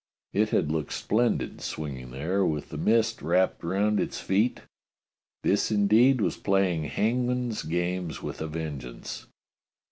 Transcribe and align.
It 0.33 0.49
had 0.49 0.71
looked 0.71 0.93
splendid 0.93 1.61
swinging 1.61 2.09
there 2.09 2.43
with 2.43 2.69
the 2.69 2.77
mist 2.79 3.21
wrapped 3.21 3.63
round 3.63 3.99
its 3.99 4.19
feet. 4.19 4.61
This 5.43 5.69
indeed 5.69 6.21
was 6.21 6.37
playing 6.37 6.85
hangman's 6.85 7.61
games 7.61 8.19
with 8.19 8.41
a 8.41 8.47
vengeance. 8.47 9.27